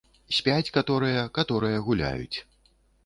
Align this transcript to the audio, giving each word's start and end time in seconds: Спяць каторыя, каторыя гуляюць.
Спяць 0.37 0.73
каторыя, 0.77 1.27
каторыя 1.37 1.85
гуляюць. 1.91 2.37